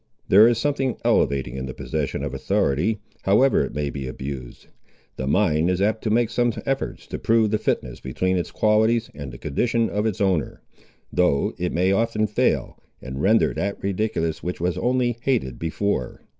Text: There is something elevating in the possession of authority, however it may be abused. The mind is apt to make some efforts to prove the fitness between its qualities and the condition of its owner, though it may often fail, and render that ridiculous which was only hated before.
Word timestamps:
There 0.29 0.47
is 0.47 0.57
something 0.57 0.97
elevating 1.05 1.57
in 1.57 1.67
the 1.67 1.75
possession 1.75 2.23
of 2.23 2.33
authority, 2.33 2.97
however 3.21 3.63
it 3.63 3.75
may 3.75 3.91
be 3.91 4.07
abused. 4.07 4.65
The 5.15 5.27
mind 5.27 5.69
is 5.69 5.79
apt 5.79 6.03
to 6.05 6.09
make 6.09 6.31
some 6.31 6.53
efforts 6.65 7.05
to 7.05 7.19
prove 7.19 7.51
the 7.51 7.59
fitness 7.59 7.99
between 7.99 8.35
its 8.35 8.49
qualities 8.49 9.11
and 9.13 9.31
the 9.31 9.37
condition 9.37 9.91
of 9.91 10.07
its 10.07 10.19
owner, 10.19 10.63
though 11.13 11.53
it 11.59 11.71
may 11.71 11.91
often 11.91 12.25
fail, 12.25 12.79
and 12.99 13.21
render 13.21 13.53
that 13.53 13.83
ridiculous 13.83 14.41
which 14.41 14.59
was 14.59 14.75
only 14.75 15.19
hated 15.21 15.59
before. 15.59 16.21